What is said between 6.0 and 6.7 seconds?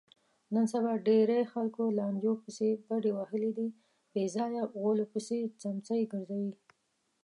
ګرځوي.